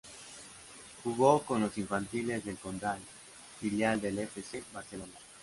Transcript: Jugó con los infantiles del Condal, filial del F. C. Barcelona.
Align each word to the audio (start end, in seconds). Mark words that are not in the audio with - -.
Jugó 1.03 1.43
con 1.43 1.61
los 1.61 1.77
infantiles 1.77 2.43
del 2.43 2.57
Condal, 2.57 2.97
filial 3.59 4.01
del 4.01 4.17
F. 4.17 4.41
C. 4.41 4.63
Barcelona. 4.73 5.19